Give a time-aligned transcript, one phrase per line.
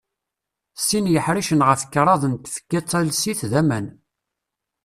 [0.85, 3.85] Sin yiḥricen ɣef kraḍ n tfekka talsit d aman.